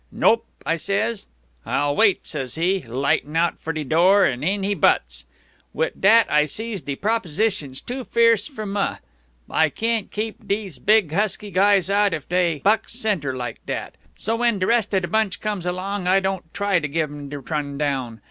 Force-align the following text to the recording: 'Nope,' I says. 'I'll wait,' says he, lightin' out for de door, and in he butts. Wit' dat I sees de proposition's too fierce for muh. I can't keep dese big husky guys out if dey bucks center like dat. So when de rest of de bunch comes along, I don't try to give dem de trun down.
'Nope,' 0.11 0.47
I 0.65 0.77
says. 0.77 1.27
'I'll 1.63 1.95
wait,' 1.95 2.25
says 2.25 2.55
he, 2.55 2.81
lightin' 2.81 3.35
out 3.35 3.59
for 3.61 3.71
de 3.71 3.83
door, 3.83 4.25
and 4.25 4.43
in 4.43 4.63
he 4.63 4.73
butts. 4.73 5.25
Wit' 5.73 6.01
dat 6.01 6.25
I 6.27 6.45
sees 6.45 6.81
de 6.81 6.95
proposition's 6.95 7.81
too 7.81 8.03
fierce 8.03 8.47
for 8.47 8.65
muh. 8.65 8.95
I 9.47 9.69
can't 9.69 10.09
keep 10.09 10.47
dese 10.47 10.79
big 10.79 11.11
husky 11.13 11.51
guys 11.51 11.91
out 11.91 12.15
if 12.15 12.27
dey 12.27 12.61
bucks 12.63 12.93
center 12.93 13.35
like 13.35 13.59
dat. 13.67 13.93
So 14.15 14.37
when 14.37 14.57
de 14.57 14.65
rest 14.65 14.91
of 14.95 15.03
de 15.03 15.07
bunch 15.07 15.39
comes 15.39 15.67
along, 15.67 16.07
I 16.07 16.19
don't 16.19 16.51
try 16.51 16.79
to 16.79 16.87
give 16.87 17.09
dem 17.11 17.29
de 17.29 17.37
trun 17.39 17.77
down. 17.77 18.19